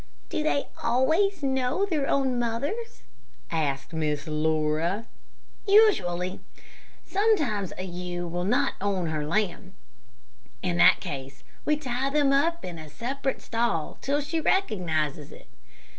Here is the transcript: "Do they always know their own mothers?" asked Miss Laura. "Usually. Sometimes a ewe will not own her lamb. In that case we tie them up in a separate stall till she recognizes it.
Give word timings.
"Do 0.29 0.41
they 0.41 0.65
always 0.81 1.43
know 1.43 1.85
their 1.85 2.07
own 2.07 2.39
mothers?" 2.39 3.03
asked 3.51 3.93
Miss 3.93 4.25
Laura. 4.25 5.05
"Usually. 5.67 6.39
Sometimes 7.05 7.71
a 7.77 7.83
ewe 7.83 8.27
will 8.27 8.43
not 8.43 8.73
own 8.81 9.11
her 9.11 9.23
lamb. 9.23 9.75
In 10.63 10.77
that 10.77 11.01
case 11.01 11.43
we 11.65 11.77
tie 11.77 12.09
them 12.09 12.33
up 12.33 12.65
in 12.65 12.79
a 12.79 12.89
separate 12.89 13.43
stall 13.43 13.99
till 14.01 14.21
she 14.21 14.41
recognizes 14.41 15.31
it. 15.31 15.45